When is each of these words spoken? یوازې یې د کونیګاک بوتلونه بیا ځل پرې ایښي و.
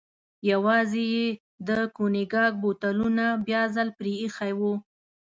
یوازې 0.51 1.03
یې 1.15 1.27
د 1.67 1.69
کونیګاک 1.95 2.53
بوتلونه 2.61 3.25
بیا 3.45 3.61
ځل 3.75 3.89
پرې 3.97 4.13
ایښي 4.21 4.53
و. 4.59 4.61